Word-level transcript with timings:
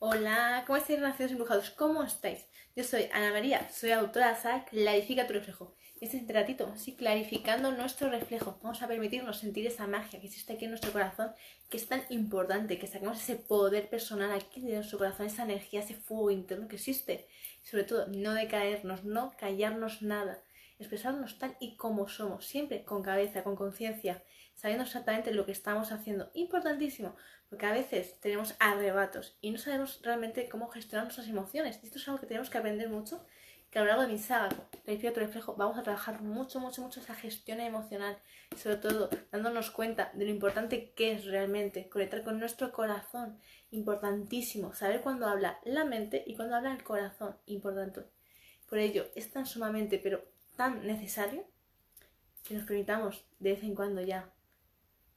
Hola, 0.00 0.62
¿cómo 0.64 0.76
estáis, 0.76 1.00
nacidos 1.00 1.32
embrujados? 1.32 1.70
¿Cómo 1.70 2.04
estáis? 2.04 2.46
Yo 2.76 2.84
soy 2.84 3.08
Ana 3.12 3.32
María, 3.32 3.68
soy 3.68 3.90
autora 3.90 4.32
de 4.32 4.48
la 4.48 4.64
Clarifica 4.64 5.26
tu 5.26 5.32
reflejo. 5.32 5.74
Este 6.00 6.18
es 6.18 6.22
un 6.22 6.28
ratito, 6.28 6.72
sí, 6.76 6.94
clarificando 6.94 7.72
nuestro 7.72 8.08
reflejo. 8.08 8.60
Vamos 8.62 8.80
a 8.80 8.86
permitirnos 8.86 9.40
sentir 9.40 9.66
esa 9.66 9.88
magia 9.88 10.20
que 10.20 10.28
existe 10.28 10.52
aquí 10.52 10.66
en 10.66 10.70
nuestro 10.70 10.92
corazón, 10.92 11.32
que 11.68 11.78
es 11.78 11.88
tan 11.88 12.04
importante, 12.10 12.78
que 12.78 12.86
saquemos 12.86 13.18
ese 13.18 13.34
poder 13.34 13.90
personal 13.90 14.30
aquí 14.30 14.60
de 14.60 14.76
nuestro 14.76 14.98
corazón, 14.98 15.26
esa 15.26 15.42
energía, 15.42 15.80
ese 15.80 15.94
fuego 15.94 16.30
interno 16.30 16.68
que 16.68 16.76
existe. 16.76 17.26
Y 17.64 17.66
sobre 17.66 17.82
todo, 17.82 18.06
no 18.06 18.34
decaernos, 18.34 19.02
no 19.02 19.34
callarnos 19.36 20.00
nada, 20.02 20.40
expresarnos 20.78 21.40
tal 21.40 21.56
y 21.58 21.74
como 21.74 22.06
somos, 22.06 22.46
siempre 22.46 22.84
con 22.84 23.02
cabeza, 23.02 23.42
con 23.42 23.56
conciencia, 23.56 24.22
sabiendo 24.58 24.84
exactamente 24.84 25.32
lo 25.32 25.46
que 25.46 25.52
estamos 25.52 25.92
haciendo. 25.92 26.30
Importantísimo, 26.34 27.14
porque 27.48 27.66
a 27.66 27.72
veces 27.72 28.18
tenemos 28.20 28.56
arrebatos 28.58 29.38
y 29.40 29.52
no 29.52 29.58
sabemos 29.58 30.00
realmente 30.02 30.48
cómo 30.48 30.66
gestionar 30.68 31.04
nuestras 31.04 31.28
emociones. 31.28 31.78
Y 31.80 31.86
esto 31.86 31.98
es 31.98 32.08
algo 32.08 32.20
que 32.20 32.26
tenemos 32.26 32.50
que 32.50 32.58
aprender 32.58 32.88
mucho, 32.88 33.24
que 33.70 33.78
a 33.78 33.82
lo 33.82 33.86
largo 33.86 34.02
de 34.02 34.08
mi 34.08 34.18
saga, 34.18 34.48
Refiero 34.84 35.14
tu 35.14 35.20
reflejo, 35.20 35.54
vamos 35.54 35.78
a 35.78 35.84
trabajar 35.84 36.22
mucho, 36.22 36.58
mucho, 36.58 36.82
mucho 36.82 36.98
esa 36.98 37.14
gestión 37.14 37.60
emocional. 37.60 38.18
Sobre 38.56 38.78
todo, 38.78 39.10
dándonos 39.30 39.70
cuenta 39.70 40.10
de 40.14 40.24
lo 40.24 40.30
importante 40.32 40.90
que 40.92 41.12
es 41.12 41.26
realmente 41.26 41.88
conectar 41.88 42.24
con 42.24 42.40
nuestro 42.40 42.72
corazón. 42.72 43.38
Importantísimo, 43.70 44.74
saber 44.74 45.02
cuándo 45.02 45.28
habla 45.28 45.60
la 45.64 45.84
mente 45.84 46.24
y 46.26 46.34
cuándo 46.34 46.56
habla 46.56 46.72
el 46.72 46.82
corazón. 46.82 47.36
Importante. 47.46 48.00
Por 48.68 48.78
ello, 48.78 49.06
es 49.14 49.30
tan 49.30 49.46
sumamente, 49.46 50.00
pero 50.02 50.24
tan 50.56 50.84
necesario 50.84 51.44
que 52.42 52.54
nos 52.54 52.64
permitamos 52.64 53.24
de 53.38 53.52
vez 53.52 53.62
en 53.62 53.76
cuando 53.76 54.00
ya 54.00 54.32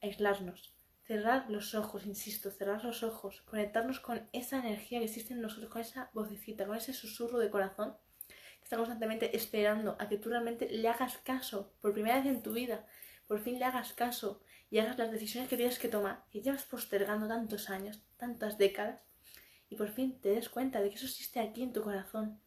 aislarnos, 0.01 0.73
cerrar 1.05 1.49
los 1.49 1.75
ojos, 1.75 2.05
insisto, 2.05 2.51
cerrar 2.51 2.83
los 2.83 3.03
ojos, 3.03 3.41
conectarnos 3.41 3.99
con 3.99 4.27
esa 4.33 4.59
energía 4.59 4.99
que 4.99 5.05
existe 5.05 5.33
en 5.33 5.41
nosotros, 5.41 5.71
con 5.71 5.81
esa 5.81 6.09
vocecita, 6.13 6.65
con 6.65 6.77
ese 6.77 6.93
susurro 6.93 7.39
de 7.39 7.49
corazón 7.49 7.95
que 8.27 8.63
está 8.63 8.77
constantemente 8.77 9.35
esperando 9.35 9.95
a 9.99 10.07
que 10.07 10.17
tú 10.17 10.29
realmente 10.29 10.69
le 10.69 10.87
hagas 10.87 11.17
caso 11.17 11.73
por 11.81 11.93
primera 11.93 12.17
vez 12.17 12.27
en 12.27 12.43
tu 12.43 12.53
vida, 12.53 12.85
por 13.27 13.39
fin 13.39 13.59
le 13.59 13.65
hagas 13.65 13.93
caso 13.93 14.41
y 14.69 14.79
hagas 14.79 14.97
las 14.97 15.11
decisiones 15.11 15.49
que 15.49 15.57
tienes 15.57 15.79
que 15.79 15.89
tomar, 15.89 16.23
que 16.31 16.41
llevas 16.41 16.63
postergando 16.63 17.27
tantos 17.27 17.69
años, 17.69 17.99
tantas 18.17 18.57
décadas, 18.57 19.01
y 19.69 19.75
por 19.75 19.89
fin 19.89 20.19
te 20.19 20.29
des 20.29 20.49
cuenta 20.49 20.81
de 20.81 20.89
que 20.89 20.95
eso 20.95 21.05
existe 21.05 21.39
aquí 21.39 21.63
en 21.63 21.73
tu 21.73 21.81
corazón. 21.81 22.39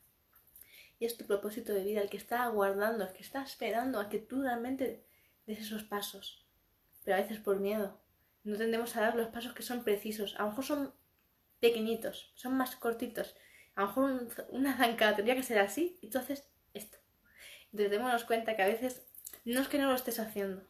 Y 0.99 1.07
es 1.07 1.17
tu 1.17 1.27
propósito 1.27 1.73
de 1.73 1.85
vida, 1.85 2.01
el 2.01 2.09
que 2.09 2.17
está 2.17 2.45
aguardando, 2.45 3.05
el 3.05 3.13
que 3.13 3.23
está 3.23 3.43
esperando 3.43 3.99
a 3.99 4.09
que 4.09 4.19
tú 4.19 4.43
realmente 4.43 5.05
des 5.47 5.61
esos 5.61 5.83
pasos 5.85 6.44
pero 7.05 7.17
a 7.17 7.21
veces 7.21 7.39
por 7.39 7.61
miedo. 7.61 8.01
No 8.43 8.57
tendemos 8.57 8.97
a 8.97 9.03
dar 9.03 9.17
los 9.17 9.29
pasos 9.29 9.55
que 9.55 9.63
son 9.63 9.85
precisos. 9.85 10.35
A 10.37 10.43
lo 10.43 10.51
mejor 10.51 10.65
son 10.65 10.95
pequeñitos, 11.61 12.33
son 12.35 12.57
más 12.57 12.77
cortitos. 12.77 13.37
A 13.75 13.83
lo 13.83 13.87
mejor 13.89 14.29
una 14.51 14.77
zancada 14.77 15.17
tendría 15.17 15.37
que 15.37 15.43
ser 15.43 15.59
así 15.59 15.99
y 16.01 16.11
tú 16.11 16.19
haces 16.19 16.49
esto. 16.75 16.99
Entonces 17.67 17.91
démonos 17.91 18.25
cuenta 18.25 18.57
que 18.57 18.63
a 18.63 18.69
veces 18.69 19.07
no 19.45 19.61
es 19.61 19.69
que 19.69 19.79
no 19.79 19.89
lo 19.89 19.95
estés 19.95 20.21
haciendo, 20.21 20.63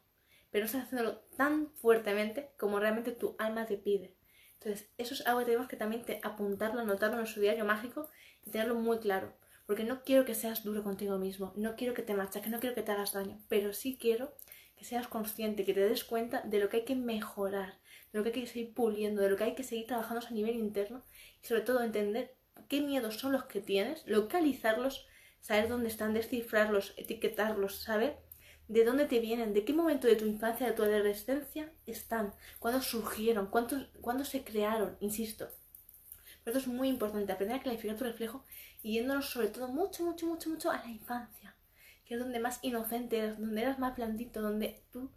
pero 0.51 0.63
no 0.63 0.67
estás 0.67 0.85
haciéndolo 0.85 1.19
tan 1.37 1.71
fuertemente 1.75 2.51
como 2.59 2.79
realmente 2.79 3.13
tu 3.13 3.37
alma 3.39 3.67
te 3.67 3.77
pide. 3.77 4.17
Entonces, 4.55 4.89
eso 4.97 5.15
es 5.15 5.27
algo 5.27 5.41
que 5.41 5.45
tenemos 5.45 5.69
que 5.69 5.77
también 5.77 6.05
apuntarlo, 6.23 6.81
anotarlo 6.81 7.17
en 7.17 7.21
nuestro 7.21 7.43
diario 7.43 7.67
mágico 7.67 8.09
y 8.45 8.51
tenerlo 8.51 8.75
muy 8.75 8.99
claro. 8.99 9.35
Porque 9.67 9.85
no 9.85 10.03
quiero 10.05 10.25
que 10.25 10.35
seas 10.35 10.65
duro 10.65 10.83
contigo 10.83 11.19
mismo, 11.19 11.53
no 11.57 11.77
quiero 11.77 11.93
que 11.93 12.03
te 12.03 12.15
machaques, 12.15 12.51
no 12.51 12.61
quiero 12.61 12.75
que 12.75 12.83
te 12.83 12.93
hagas 12.93 13.13
daño, 13.13 13.39
pero 13.49 13.73
sí 13.73 13.99
quiero 14.01 14.35
que 14.77 14.85
seas 14.85 15.09
consciente, 15.09 15.65
que 15.65 15.75
te 15.75 15.89
des 15.89 16.05
cuenta 16.05 16.43
de 16.43 16.59
lo 16.59 16.69
que 16.69 16.79
hay 16.79 16.85
que 16.85 16.97
mejorar, 16.97 17.79
de 18.13 18.19
lo 18.19 18.23
que 18.25 18.31
hay 18.31 18.45
que 18.45 18.47
seguir 18.47 18.75
puliendo, 18.75 19.23
de 19.23 19.31
lo 19.31 19.37
que 19.37 19.45
hay 19.45 19.55
que 19.55 19.65
seguir 19.65 19.87
trabajando 19.87 20.27
a 20.27 20.31
nivel 20.31 20.57
interno 20.57 21.05
y 21.43 21.47
sobre 21.47 21.63
todo 21.63 21.83
entender 21.83 22.37
qué 22.69 22.81
miedos 22.81 23.19
son 23.19 23.33
los 23.33 23.45
que 23.45 23.61
tienes, 23.61 24.07
localizarlos, 24.07 25.07
saber 25.41 25.69
dónde 25.69 25.89
están, 25.89 26.15
descifrarlos, 26.15 26.95
etiquetarlos, 26.97 27.83
saber 27.83 28.19
de 28.69 28.85
dónde 28.85 29.07
te 29.07 29.21
vienen, 29.21 29.53
de 29.53 29.65
qué 29.65 29.73
momento 29.73 30.07
de 30.07 30.17
tu 30.17 30.25
infancia, 30.25 30.67
de 30.67 30.73
tu 30.73 30.83
adolescencia 30.83 31.71
están, 31.87 32.35
cuándo 32.59 32.81
surgieron, 32.81 33.49
cuándo, 33.49 34.25
se 34.25 34.43
crearon, 34.43 34.97
insisto. 35.01 35.49
Por 36.43 36.51
eso 36.51 36.61
es 36.61 36.67
muy 36.67 36.89
importante 36.89 37.33
aprender 37.33 37.59
a 37.59 37.63
clarificar 37.63 37.97
tu 37.97 38.05
reflejo 38.05 38.45
y 38.83 38.95
yéndonos 38.95 39.31
sobre 39.31 39.49
todo 39.49 39.69
mucho, 39.69 40.05
mucho, 40.05 40.27
mucho, 40.27 40.51
mucho 40.51 40.71
a 40.71 40.79
la 40.79 40.89
infancia 40.89 41.54
que 42.05 42.15
es 42.15 42.21
donde 42.21 42.39
más 42.41 42.59
inocente 42.63 43.19
eras, 43.19 43.41
donde 43.41 43.63
eras 43.63 43.79
más 43.79 43.97
blandito, 43.97 44.43
donde 44.43 44.83
tú 44.93 45.11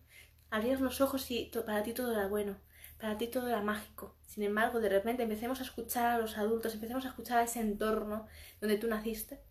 abrías 0.49 0.81
los 0.81 1.01
ojos 1.01 1.29
y 1.31 1.51
para 1.65 1.83
ti 1.83 1.93
todo 1.93 2.11
era 2.13 2.27
bueno, 2.27 2.57
para 2.99 3.17
ti 3.17 3.27
todo 3.27 3.47
era 3.47 3.61
mágico. 3.61 4.15
Sin 4.25 4.43
embargo, 4.43 4.79
de 4.79 4.89
repente 4.89 5.23
empecemos 5.23 5.59
a 5.59 5.63
escuchar 5.63 6.07
a 6.07 6.17
los 6.17 6.37
adultos, 6.37 6.73
empecemos 6.73 7.05
a 7.05 7.09
escuchar 7.09 7.39
a 7.39 7.43
ese 7.43 7.59
entorno 7.59 8.27
donde 8.61 8.77
tú 8.77 8.87
naciste 8.87 9.41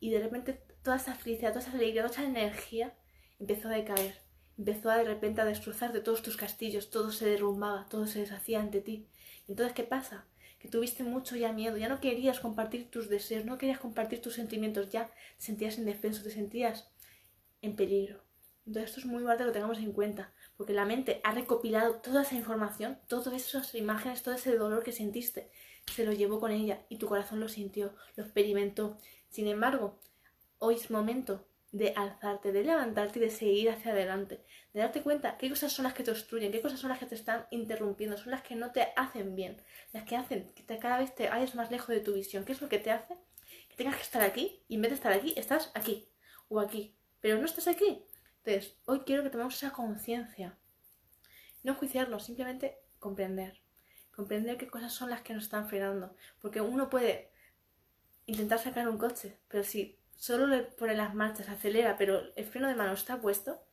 y 0.00 0.10
de 0.10 0.20
repente 0.20 0.62
toda 0.82 0.96
esa 0.96 1.14
felicidad, 1.14 1.50
toda 1.50 1.62
esa 1.62 1.72
alegría, 1.72 2.02
toda 2.02 2.14
esa 2.14 2.24
energía 2.24 2.94
empezó 3.38 3.68
a 3.68 3.72
decaer. 3.72 4.20
Empezó 4.58 4.90
a 4.90 4.98
de 4.98 5.04
repente 5.04 5.40
a 5.40 5.46
destrozarte 5.46 6.00
todos 6.00 6.22
tus 6.22 6.36
castillos, 6.36 6.90
todo 6.90 7.12
se 7.12 7.26
derrumbaba, 7.26 7.86
todo 7.88 8.06
se 8.06 8.20
deshacía 8.20 8.60
ante 8.60 8.80
ti. 8.80 9.08
Entonces, 9.48 9.74
¿qué 9.74 9.84
pasa? 9.84 10.26
Que 10.60 10.68
tuviste 10.68 11.02
mucho 11.02 11.36
ya 11.36 11.52
miedo, 11.52 11.78
ya 11.78 11.88
no 11.88 12.00
querías 12.00 12.38
compartir 12.38 12.90
tus 12.90 13.08
deseos, 13.08 13.46
no 13.46 13.56
querías 13.58 13.80
compartir 13.80 14.20
tus 14.20 14.34
sentimientos, 14.34 14.90
ya 14.90 15.06
te 15.06 15.12
sentías 15.38 15.78
indefenso, 15.78 16.22
te 16.22 16.30
sentías 16.30 16.88
en 17.62 17.74
peligro. 17.74 18.22
Entonces 18.66 18.90
esto 18.90 19.00
es 19.00 19.06
muy 19.06 19.16
importante 19.16 19.42
que 19.42 19.48
lo 19.48 19.52
tengamos 19.52 19.78
en 19.78 19.92
cuenta, 19.92 20.32
porque 20.58 20.74
la 20.74 20.84
mente 20.84 21.22
ha 21.24 21.32
recopilado 21.32 21.96
toda 21.96 22.22
esa 22.22 22.36
información, 22.36 22.98
todas 23.08 23.32
esas 23.32 23.74
imágenes, 23.74 24.22
todo 24.22 24.34
ese 24.34 24.54
dolor 24.54 24.84
que 24.84 24.92
sentiste, 24.92 25.50
se 25.86 26.04
lo 26.04 26.12
llevó 26.12 26.38
con 26.38 26.52
ella 26.52 26.84
y 26.90 26.98
tu 26.98 27.08
corazón 27.08 27.40
lo 27.40 27.48
sintió, 27.48 27.94
lo 28.16 28.24
experimentó. 28.24 28.98
Sin 29.30 29.48
embargo, 29.48 29.98
hoy 30.58 30.74
es 30.74 30.90
momento 30.90 31.46
de 31.72 31.92
alzarte, 31.96 32.52
de 32.52 32.64
levantarte 32.64 33.18
y 33.18 33.22
de 33.22 33.30
seguir 33.30 33.70
hacia 33.70 33.92
adelante, 33.92 34.44
de 34.72 34.80
darte 34.80 35.02
cuenta 35.02 35.38
qué 35.38 35.48
cosas 35.48 35.72
son 35.72 35.84
las 35.84 35.94
que 35.94 36.02
te 36.02 36.10
obstruyen, 36.10 36.50
qué 36.50 36.60
cosas 36.60 36.80
son 36.80 36.90
las 36.90 36.98
que 36.98 37.06
te 37.06 37.14
están 37.14 37.46
interrumpiendo, 37.50 38.16
son 38.16 38.32
las 38.32 38.42
que 38.42 38.56
no 38.56 38.72
te 38.72 38.88
hacen 38.96 39.36
bien, 39.36 39.62
las 39.92 40.04
que 40.04 40.16
hacen 40.16 40.52
que 40.52 40.78
cada 40.78 40.98
vez 40.98 41.14
te 41.14 41.28
vayas 41.28 41.54
más 41.54 41.70
lejos 41.70 41.88
de 41.88 42.00
tu 42.00 42.14
visión, 42.14 42.44
qué 42.44 42.52
es 42.52 42.60
lo 42.60 42.68
que 42.68 42.78
te 42.78 42.90
hace 42.90 43.16
que 43.68 43.76
tengas 43.76 43.96
que 43.96 44.02
estar 44.02 44.22
aquí 44.22 44.62
y 44.68 44.76
en 44.76 44.82
vez 44.82 44.90
de 44.90 44.96
estar 44.96 45.12
aquí, 45.12 45.34
estás 45.36 45.70
aquí 45.74 46.08
o 46.48 46.60
aquí, 46.60 46.96
pero 47.20 47.38
no 47.38 47.44
estás 47.44 47.68
aquí. 47.68 48.04
Entonces, 48.44 48.76
hoy 48.86 49.00
quiero 49.00 49.22
que 49.22 49.30
tomemos 49.30 49.54
esa 49.54 49.72
conciencia, 49.72 50.58
no 51.62 51.74
juiciarlo, 51.74 52.18
simplemente 52.18 52.78
comprender, 52.98 53.60
comprender 54.14 54.56
qué 54.56 54.66
cosas 54.66 54.92
son 54.92 55.10
las 55.10 55.22
que 55.22 55.34
nos 55.34 55.44
están 55.44 55.68
frenando, 55.68 56.16
porque 56.40 56.60
uno 56.60 56.90
puede 56.90 57.30
intentar 58.26 58.58
sacar 58.58 58.88
un 58.88 58.98
coche, 58.98 59.38
pero 59.48 59.62
si 59.62 59.99
solo 60.20 60.46
le 60.46 60.62
pone 60.62 60.94
las 60.94 61.14
marchas, 61.14 61.48
acelera, 61.48 61.96
pero 61.96 62.20
el 62.36 62.44
freno 62.44 62.68
de 62.68 62.74
mano 62.74 62.92
está 62.92 63.20
puesto, 63.20 63.64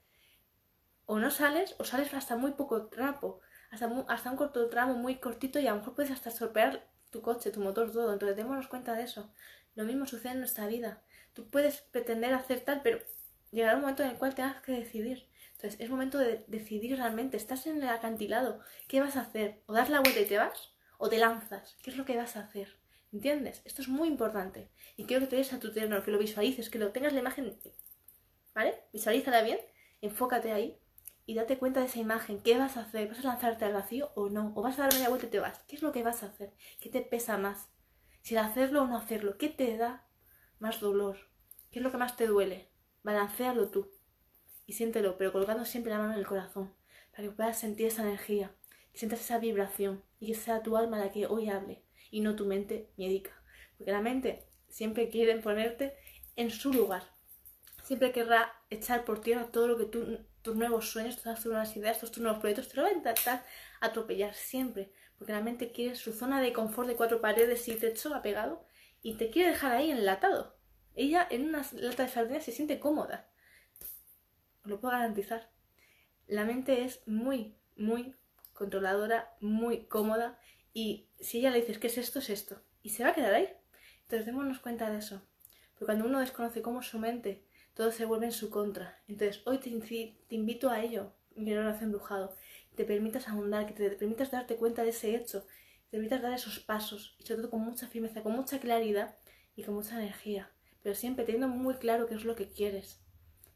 o 1.06 1.20
no 1.20 1.30
sales, 1.30 1.76
o 1.78 1.84
sales 1.84 2.14
hasta 2.14 2.38
muy 2.38 2.52
poco 2.52 2.88
trapo, 2.88 3.42
hasta, 3.70 3.90
hasta 4.08 4.32
un 4.32 4.38
corto 4.38 4.70
tramo 4.70 4.94
muy 4.94 5.18
cortito 5.18 5.60
y 5.60 5.68
a 5.68 5.72
lo 5.72 5.80
mejor 5.80 5.94
puedes 5.94 6.12
hasta 6.12 6.30
estropear 6.30 6.88
tu 7.12 7.22
coche, 7.22 7.52
tu 7.52 7.60
motor, 7.60 7.92
todo. 7.92 8.14
Entonces 8.14 8.38
démonos 8.38 8.68
cuenta 8.68 8.94
de 8.94 9.04
eso. 9.04 9.34
Lo 9.76 9.84
mismo 9.84 10.06
sucede 10.06 10.34
en 10.34 10.40
nuestra 10.40 10.68
vida. 10.68 11.04
Tú 11.34 11.50
puedes 11.50 11.82
pretender 11.82 12.34
hacer 12.34 12.62
tal, 12.62 12.82
pero 12.82 13.00
llegará 13.52 13.76
un 13.76 13.82
momento 13.82 14.04
en 14.04 14.12
el 14.12 14.18
cual 14.18 14.34
tengas 14.34 14.62
que 14.62 14.72
decidir. 14.72 15.28
Entonces 15.56 15.80
es 15.82 15.90
momento 15.90 16.18
de 16.18 16.46
decidir 16.48 16.96
realmente. 16.98 17.36
Estás 17.36 17.68
en 17.68 17.84
el 17.84 17.90
acantilado. 17.90 18.62
¿Qué 18.88 19.02
vas 19.02 19.18
a 19.18 19.22
hacer? 19.22 19.62
¿O 19.66 19.74
das 19.74 19.90
la 19.90 20.00
vuelta 20.00 20.22
y 20.22 20.26
te 20.26 20.38
vas? 20.38 20.74
¿O 20.98 21.10
te 21.10 21.18
lanzas? 21.18 21.78
¿Qué 21.84 21.92
es 21.92 21.98
lo 21.98 22.06
que 22.06 22.16
vas 22.16 22.38
a 22.38 22.42
hacer? 22.42 22.78
¿Entiendes? 23.14 23.62
Esto 23.66 23.82
es 23.82 23.88
muy 23.88 24.08
importante. 24.08 24.70
Y 24.98 25.06
quiero 25.06 25.22
que 25.22 25.30
te 25.30 25.36
des 25.38 25.54
a 25.54 25.60
tu 25.60 25.72
terreno, 25.72 26.04
que 26.04 26.12
lo 26.12 26.20
visualices, 26.20 26.70
que 26.70 26.80
lo 26.80 26.92
tengas 26.92 27.14
la 27.14 27.20
imagen. 27.20 27.58
¿Vale? 28.54 28.76
Visualízala 28.92 29.42
bien, 29.44 29.60
enfócate 30.02 30.52
ahí 30.52 30.78
y 31.26 31.36
date 31.36 31.58
cuenta 31.58 31.80
de 31.80 31.86
esa 31.86 32.00
imagen. 32.00 32.42
¿Qué 32.42 32.58
vas 32.58 32.76
a 32.76 32.82
hacer? 32.82 33.08
¿Vas 33.08 33.20
a 33.20 33.30
lanzarte 33.30 33.66
al 33.66 33.74
vacío 33.74 34.12
o 34.16 34.30
no? 34.30 34.52
¿O 34.56 34.62
vas 34.62 34.78
a 34.80 34.84
dar 34.84 34.94
media 34.94 35.10
vuelta 35.10 35.28
y 35.28 35.30
te 35.30 35.40
vas? 35.40 35.60
¿Qué 35.68 35.76
es 35.76 35.82
lo 35.82 35.92
que 35.92 36.04
vas 36.04 36.24
a 36.24 36.28
hacer? 36.28 36.54
¿Qué 36.82 36.90
te 36.90 37.02
pesa 37.02 37.38
más? 37.38 37.70
Si 38.22 38.34
el 38.34 38.40
hacerlo 38.40 38.84
o 38.84 38.88
no 38.88 38.98
hacerlo, 38.98 39.38
¿qué 39.38 39.50
te 39.50 39.78
da 39.78 40.06
más 40.60 40.80
dolor? 40.80 41.18
¿Qué 41.72 41.80
es 41.80 41.84
lo 41.84 41.92
que 41.92 41.98
más 41.98 42.18
te 42.18 42.28
duele? 42.28 42.72
Balancealo 43.04 43.70
tú 43.70 43.90
y 44.66 44.74
siéntelo, 44.74 45.18
pero 45.18 45.32
colgando 45.32 45.64
siempre 45.66 45.92
la 45.92 46.00
mano 46.00 46.14
en 46.14 46.20
el 46.20 46.28
corazón, 46.28 46.74
para 47.12 47.24
que 47.24 47.32
puedas 47.32 47.58
sentir 47.58 47.88
esa 47.88 48.02
energía, 48.04 48.54
que 48.92 49.00
sientas 49.00 49.22
esa 49.22 49.40
vibración 49.40 50.04
y 50.20 50.28
que 50.28 50.36
sea 50.36 50.62
tu 50.62 50.76
alma 50.76 51.00
la 51.00 51.12
que 51.12 51.26
hoy 51.26 51.50
hable 51.50 51.87
y 52.12 52.22
no 52.22 52.36
tu 52.36 52.46
mente 52.46 52.90
médica. 52.98 53.32
Porque 53.78 53.92
la 53.92 54.02
mente 54.02 54.48
siempre 54.70 55.10
quiere 55.10 55.38
ponerte 55.38 55.96
en 56.36 56.52
su 56.52 56.74
lugar. 56.74 57.04
Siempre 57.84 58.12
querrá 58.12 58.54
echar 58.70 59.06
por 59.06 59.22
tierra 59.22 59.48
todo 59.52 59.68
lo 59.68 59.78
que 59.78 59.86
tú, 59.86 60.20
tus 60.42 60.56
nuevos 60.56 60.90
sueños, 60.90 61.22
todas 61.22 61.42
tus 61.42 61.52
nuevas 61.52 61.76
ideas, 61.76 61.98
todos 61.98 62.12
tus 62.12 62.22
nuevos 62.22 62.40
proyectos, 62.40 62.70
te 62.70 62.76
lo 62.76 62.84
va 62.84 62.90
a 62.90 62.94
intentar 62.94 63.46
atropellar 63.80 64.34
siempre. 64.34 64.92
Porque 65.18 65.34
la 65.34 65.42
mente 65.42 65.72
quiere 65.72 65.96
su 65.96 66.14
zona 66.14 66.42
de 66.42 66.54
confort 66.54 66.88
de 66.88 66.96
cuatro 66.96 67.22
paredes 67.22 67.68
y 67.68 67.76
techo 67.76 68.14
apegado 68.14 68.66
y 69.02 69.16
te 69.16 69.30
quiere 69.30 69.52
dejar 69.52 69.72
ahí 69.72 69.92
enlatado. 69.92 70.58
Ella 70.96 71.28
en 71.30 71.46
una 71.46 71.66
lata 71.74 72.04
de 72.04 72.10
sardinas 72.10 72.44
se 72.44 72.52
siente 72.52 72.80
cómoda. 72.80 73.30
Os 74.64 74.70
lo 74.70 74.80
puedo 74.80 74.94
garantizar. 74.94 75.50
La 76.28 76.44
mente 76.44 76.84
es 76.84 77.08
muy, 77.08 77.56
muy 77.76 78.16
controladora, 78.54 79.36
muy 79.40 79.86
cómoda 79.86 80.40
Y 80.78 81.08
si 81.20 81.40
ella 81.40 81.50
le 81.50 81.62
dices, 81.62 81.80
¿qué 81.80 81.88
es 81.88 81.98
esto? 81.98 82.20
Es 82.20 82.30
esto. 82.30 82.62
Y 82.84 82.92
se 82.92 83.04
va 83.04 83.10
a 83.10 83.16
quedar 83.16 83.34
ahí. 83.34 83.50
Entonces 84.04 84.28
démonos 84.28 84.60
cuenta 84.60 84.92
de 84.92 85.00
eso. 85.00 85.24
Porque 85.72 85.86
cuando 85.86 86.06
uno 86.06 86.20
desconoce 86.20 86.62
cómo 86.62 86.84
su 86.84 87.00
mente, 87.00 87.44
todo 87.74 87.92
se 87.92 88.06
vuelve 88.06 88.28
en 88.28 88.32
su 88.32 88.52
contra. 88.52 89.02
Entonces 89.08 89.42
hoy 89.48 89.58
te, 89.58 89.72
invito 90.36 90.70
a 90.70 90.84
ello, 90.84 91.14
mi 91.36 91.52
relación 91.52 91.86
embrujado. 91.86 92.36
Te 92.76 92.86
permitas 92.86 93.28
ahondar, 93.28 93.66
que 93.66 93.74
te, 93.74 93.90
permitas 93.90 94.30
darte 94.30 94.56
cuenta 94.56 94.84
de 94.84 94.90
ese 94.90 95.16
hecho. 95.16 95.48
te 95.90 95.98
permitas 95.98 96.22
dar 96.22 96.34
esos 96.34 96.60
pasos. 96.60 97.16
Y 97.18 97.26
sobre 97.26 97.42
todo 97.42 97.50
con 97.50 97.62
mucha 97.62 97.88
firmeza, 97.88 98.22
con 98.22 98.34
mucha 98.34 98.60
claridad 98.60 99.18
y 99.56 99.64
con 99.64 99.74
mucha 99.74 99.98
energía. 100.00 100.52
Pero 100.84 100.94
siempre 100.94 101.26
teniendo 101.26 101.48
muy 101.48 101.74
claro 101.78 102.06
qué 102.06 102.14
es 102.14 102.24
lo 102.24 102.36
que 102.36 102.52
quieres. 102.52 103.02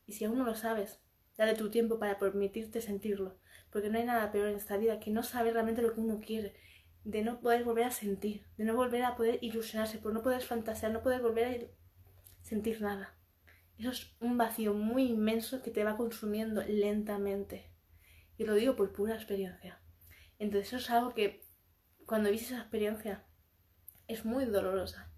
Y 0.07 0.13
si 0.13 0.25
aún 0.25 0.39
no 0.39 0.43
lo 0.43 0.55
sabes, 0.55 0.99
dale 1.37 1.53
tu 1.53 1.69
tiempo 1.69 1.99
para 1.99 2.17
permitirte 2.17 2.81
sentirlo. 2.81 3.37
Porque 3.69 3.91
no 3.91 3.99
hay 3.99 4.05
nada 4.05 4.31
peor 4.31 4.47
en 4.47 4.55
esta 4.55 4.77
vida 4.77 4.99
que 4.99 5.11
no 5.11 5.21
saber 5.21 5.53
realmente 5.53 5.83
lo 5.83 5.93
que 5.93 5.99
uno 5.99 6.19
quiere 6.19 6.55
de 7.03 7.23
no 7.23 7.39
poder 7.39 7.63
volver 7.63 7.85
a 7.85 7.91
sentir, 7.91 8.45
de 8.57 8.65
no 8.65 8.75
volver 8.75 9.03
a 9.03 9.15
poder 9.15 9.39
ilusionarse, 9.41 9.97
por 9.97 10.13
no 10.13 10.21
poder 10.21 10.41
fantasear, 10.41 10.91
no 10.91 11.01
poder 11.01 11.21
volver 11.21 11.45
a 11.47 12.45
sentir 12.45 12.81
nada. 12.81 13.17
Eso 13.77 13.89
es 13.89 14.15
un 14.19 14.37
vacío 14.37 14.73
muy 14.73 15.05
inmenso 15.05 15.63
que 15.63 15.71
te 15.71 15.83
va 15.83 15.97
consumiendo 15.97 16.63
lentamente. 16.63 17.71
Y 18.37 18.45
lo 18.45 18.53
digo 18.53 18.75
por 18.75 18.93
pura 18.93 19.15
experiencia. 19.15 19.81
Entonces 20.37 20.67
eso 20.67 20.77
es 20.77 20.89
algo 20.91 21.13
que 21.13 21.43
cuando 22.05 22.29
viste 22.29 22.53
esa 22.53 22.61
experiencia 22.61 23.25
es 24.07 24.25
muy 24.25 24.45
dolorosa. 24.45 25.11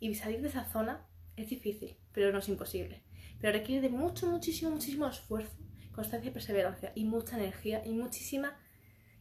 Y 0.00 0.14
salir 0.14 0.40
de 0.40 0.48
esa 0.48 0.64
zona 0.64 1.06
es 1.36 1.48
difícil, 1.48 1.98
pero 2.12 2.32
no 2.32 2.38
es 2.38 2.48
imposible. 2.48 3.04
Pero 3.40 3.52
requiere 3.52 3.82
de 3.82 3.90
mucho, 3.90 4.26
muchísimo, 4.26 4.70
muchísimo 4.70 5.06
esfuerzo, 5.06 5.56
constancia 5.92 6.30
y 6.30 6.32
perseverancia, 6.32 6.92
y 6.94 7.04
mucha 7.04 7.36
energía 7.36 7.82
y 7.84 7.92
muchísima 7.92 8.58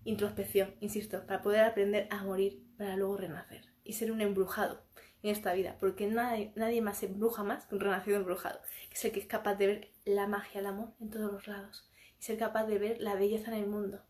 introspección, 0.04 0.76
insisto, 0.80 1.26
para 1.26 1.42
poder 1.42 1.62
aprender 1.62 2.08
a 2.10 2.24
morir 2.24 2.64
para 2.78 2.96
luego 2.96 3.18
renacer 3.18 3.66
y 3.84 3.94
ser 3.94 4.12
un 4.12 4.22
embrujado 4.22 4.84
en 5.22 5.32
esta 5.32 5.54
vida, 5.54 5.76
porque 5.80 6.08
nadie, 6.08 6.54
nadie 6.56 6.82
más 6.82 7.04
embruja 7.04 7.44
más 7.44 7.66
que 7.66 7.76
un 7.76 7.82
renacido 7.82 8.18
embrujado, 8.18 8.62
que 8.90 8.96
es 8.96 9.06
el 9.06 9.12
que 9.12 9.20
es 9.20 9.26
capaz 9.26 9.56
de 9.56 9.68
ver 9.68 9.92
la 10.06 10.28
magia, 10.28 10.62
el 10.62 10.68
amor 10.68 10.94
en 11.02 11.10
todos 11.10 11.32
los 11.32 11.48
lados 11.48 11.90
y 12.20 12.24
ser 12.24 12.38
capaz 12.38 12.66
de 12.66 12.80
ver 12.80 13.02
la 13.02 13.16
belleza 13.16 13.52
en 13.52 13.64
el 13.64 13.68
mundo 13.68 14.02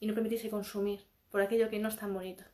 y 0.00 0.06
no 0.06 0.14
permitirse 0.14 0.50
consumir 0.50 1.06
por 1.30 1.42
aquello 1.42 1.68
que 1.68 1.78
no 1.78 1.88
es 1.88 1.96
tan 1.96 2.14
bonito. 2.14 2.44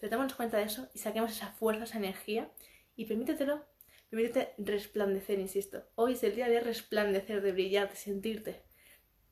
Entonces, 0.00 0.34
cuenta 0.34 0.56
de 0.56 0.64
eso 0.64 0.88
y 0.94 0.98
saquemos 0.98 1.32
esa 1.32 1.52
fuerza, 1.52 1.84
esa 1.84 1.98
energía 1.98 2.50
y 2.96 3.04
permítetelo, 3.04 3.66
permítete 4.08 4.54
resplandecer, 4.58 5.38
insisto. 5.38 5.84
Hoy 5.94 6.14
es 6.14 6.22
el 6.22 6.34
día 6.34 6.48
de 6.48 6.60
resplandecer, 6.60 7.42
de 7.42 7.52
brillar, 7.52 7.90
de 7.90 7.96
sentirte, 7.96 8.62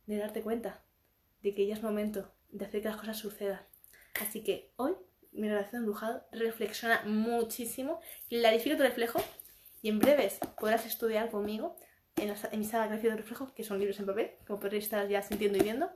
de 0.06 0.16
darte 0.16 0.42
cuenta 0.42 0.84
de 1.42 1.54
que 1.54 1.66
ya 1.66 1.74
es 1.74 1.82
momento 1.82 2.34
de 2.50 2.64
hacer 2.64 2.82
que 2.82 2.88
las 2.88 2.96
cosas 2.96 3.18
sucedan. 3.18 3.60
Así 4.20 4.42
que 4.42 4.72
hoy, 4.76 4.92
mi 5.32 5.48
relación 5.48 5.82
embrujado 5.82 6.26
reflexiona 6.32 7.02
muchísimo, 7.04 8.00
clarifica 8.28 8.76
tu 8.76 8.82
reflejo 8.82 9.20
y 9.82 9.88
en 9.88 9.98
breves 9.98 10.38
podrás 10.58 10.86
estudiar 10.86 11.30
conmigo 11.30 11.76
en, 12.16 12.28
la, 12.28 12.36
en 12.50 12.58
mi 12.58 12.64
sala 12.64 12.88
de 12.88 13.16
reflejo, 13.16 13.54
que 13.54 13.64
son 13.64 13.78
libros 13.78 13.98
en 14.00 14.06
papel, 14.06 14.32
como 14.46 14.60
podréis 14.60 14.84
estar 14.84 15.06
ya 15.08 15.22
sintiendo 15.22 15.58
y 15.58 15.62
viendo. 15.62 15.90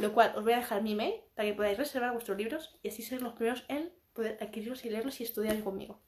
Lo 0.00 0.12
cual 0.12 0.34
os 0.36 0.44
voy 0.44 0.52
a 0.52 0.56
dejar 0.56 0.82
mi 0.82 0.92
email 0.92 1.14
para 1.34 1.48
que 1.48 1.54
podáis 1.54 1.78
reservar 1.78 2.12
vuestros 2.12 2.36
libros 2.36 2.78
y 2.82 2.88
así 2.88 3.02
ser 3.02 3.22
los 3.22 3.32
primeros 3.32 3.64
en 3.68 3.90
poder 4.12 4.36
adquirirlos 4.42 4.84
y 4.84 4.90
leerlos 4.90 5.20
y 5.20 5.24
estudiar 5.24 5.58
conmigo. 5.60 6.02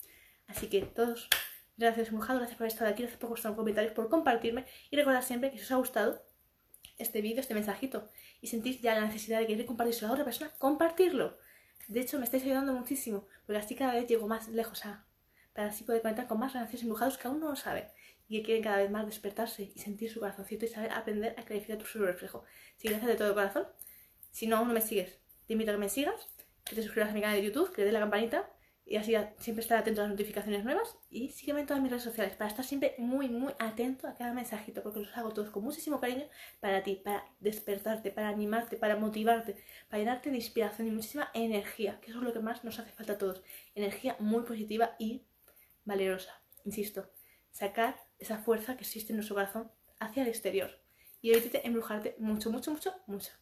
Así 0.46 0.68
que 0.68 0.82
todos, 0.82 1.28
gracias 1.78 2.08
embrujado, 2.08 2.38
gracias 2.38 2.58
por 2.58 2.66
estar 2.66 2.86
aquí, 2.86 3.02
gracias 3.02 3.20
por 3.20 3.30
vuestros 3.30 3.54
comentarios, 3.54 3.94
por 3.94 4.10
compartirme 4.10 4.66
y 4.90 4.96
recordad 4.96 5.22
siempre 5.22 5.50
que 5.50 5.56
si 5.56 5.64
os 5.64 5.72
ha 5.72 5.76
gustado 5.76 6.22
este 6.98 7.20
vídeo, 7.22 7.40
este 7.40 7.54
mensajito 7.54 8.08
y 8.40 8.48
sentís 8.48 8.80
ya 8.80 8.94
la 8.94 9.06
necesidad 9.06 9.38
de 9.38 9.46
querer 9.46 9.66
compartirlo 9.66 10.08
a 10.08 10.12
otra 10.12 10.24
persona, 10.24 10.52
compartirlo. 10.58 11.38
De 11.86 12.00
hecho, 12.00 12.18
me 12.18 12.24
estáis 12.24 12.42
ayudando 12.42 12.72
muchísimo, 12.72 13.26
porque 13.46 13.58
así 13.58 13.74
cada 13.74 13.94
vez 13.94 14.06
llego 14.06 14.28
más 14.28 14.48
lejos 14.48 14.84
a, 14.84 15.06
para 15.54 15.68
así 15.68 15.84
poder 15.84 16.02
conectar 16.02 16.26
con 16.26 16.38
más 16.38 16.52
relaciones 16.52 16.82
embrujados 16.82 17.16
que 17.16 17.28
aún 17.28 17.40
no 17.40 17.48
lo 17.48 17.56
saben 17.56 17.88
y 18.28 18.38
que 18.38 18.44
quieren 18.44 18.62
cada 18.62 18.76
vez 18.78 18.90
más 18.90 19.06
despertarse 19.06 19.72
y 19.74 19.78
sentir 19.78 20.10
su 20.10 20.20
corazoncito 20.20 20.66
y 20.66 20.68
saber 20.68 20.92
aprender 20.92 21.34
a 21.38 21.44
clarificar 21.44 21.78
tu 21.78 21.98
reflejo. 22.00 22.44
Si 22.76 22.88
gracias 22.88 23.08
de 23.08 23.16
todo 23.16 23.34
corazón. 23.34 23.66
Si 24.30 24.46
no, 24.46 24.58
aún 24.58 24.68
no 24.68 24.74
me 24.74 24.82
sigues, 24.82 25.18
te 25.46 25.54
invito 25.54 25.70
a 25.70 25.74
que 25.74 25.80
me 25.80 25.88
sigas, 25.88 26.28
que 26.64 26.76
te 26.76 26.82
suscribas 26.82 27.10
a 27.10 27.14
mi 27.14 27.22
canal 27.22 27.38
de 27.38 27.46
YouTube, 27.46 27.72
que 27.72 27.80
le 27.80 27.86
des 27.86 27.94
la 27.94 28.00
campanita 28.00 28.50
y 28.90 28.96
así 28.96 29.14
siempre 29.38 29.62
estar 29.62 29.78
atento 29.78 30.00
a 30.00 30.04
las 30.04 30.12
notificaciones 30.12 30.64
nuevas 30.64 30.96
y 31.10 31.28
sígueme 31.28 31.60
en 31.60 31.66
todas 31.66 31.82
mis 31.82 31.90
redes 31.90 32.04
sociales 32.04 32.34
para 32.36 32.48
estar 32.48 32.64
siempre 32.64 32.94
muy 32.96 33.28
muy 33.28 33.52
atento 33.58 34.08
a 34.08 34.14
cada 34.14 34.32
mensajito 34.32 34.82
porque 34.82 35.00
los 35.00 35.14
hago 35.14 35.30
todos 35.30 35.50
con 35.50 35.62
muchísimo 35.62 36.00
cariño 36.00 36.24
para 36.60 36.82
ti, 36.82 36.96
para 36.96 37.22
despertarte, 37.38 38.10
para 38.10 38.28
animarte, 38.28 38.78
para 38.78 38.96
motivarte, 38.96 39.56
para 39.90 39.98
llenarte 39.98 40.30
de 40.30 40.36
inspiración 40.36 40.88
y 40.88 40.90
muchísima 40.90 41.30
energía, 41.34 42.00
que 42.00 42.10
eso 42.10 42.20
es 42.20 42.24
lo 42.24 42.32
que 42.32 42.40
más 42.40 42.64
nos 42.64 42.78
hace 42.78 42.90
falta 42.92 43.12
a 43.12 43.18
todos, 43.18 43.42
energía 43.74 44.16
muy 44.20 44.42
positiva 44.44 44.96
y 44.98 45.26
valerosa, 45.84 46.42
insisto, 46.64 47.12
sacar 47.50 48.00
esa 48.18 48.38
fuerza 48.38 48.76
que 48.76 48.84
existe 48.84 49.12
en 49.12 49.16
nuestro 49.16 49.34
corazón 49.34 49.70
hacia 50.00 50.22
el 50.22 50.28
exterior 50.28 50.70
y 51.20 51.32
evítate 51.32 51.66
embrujarte 51.66 52.14
mucho, 52.18 52.50
mucho, 52.50 52.70
mucho, 52.70 52.94
mucho. 53.06 53.32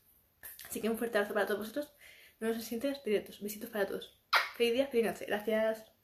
Así 0.69 0.81
que 0.81 0.91
un 0.91 0.99
fuerte 0.99 1.19
abrazo 1.19 1.35
para 1.35 1.47
todos 1.47 1.61
vosotros, 1.61 1.93
nos 2.41 2.63
siguientes 2.65 3.05
directos, 3.05 3.41
besitos 3.41 3.71
para 3.71 3.87
todos. 3.87 4.16
Feliz 4.57 4.73
día, 4.75 4.87
feliz 4.89 5.07
noche. 5.07 5.25
Gracias. 5.27 5.96